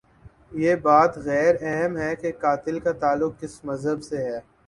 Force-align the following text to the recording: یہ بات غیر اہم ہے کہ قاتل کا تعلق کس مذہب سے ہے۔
یہ 0.61 0.75
بات 0.75 1.17
غیر 1.17 1.55
اہم 1.61 1.97
ہے 1.97 2.15
کہ 2.15 2.31
قاتل 2.39 2.79
کا 2.79 2.91
تعلق 3.01 3.39
کس 3.41 3.59
مذہب 3.65 4.03
سے 4.03 4.17
ہے۔ 4.17 4.39